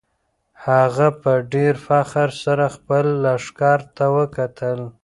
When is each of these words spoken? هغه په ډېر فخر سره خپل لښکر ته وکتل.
هغه 0.65 1.07
په 1.21 1.31
ډېر 1.53 1.73
فخر 1.87 2.29
سره 2.43 2.65
خپل 2.75 3.05
لښکر 3.23 3.79
ته 3.95 4.05
وکتل. 4.17 4.79